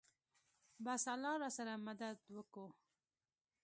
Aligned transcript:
بس 0.85 1.03
الله 1.13 1.33
راسره 1.43 1.75
مدد 1.87 2.17
وکو. 2.35 2.65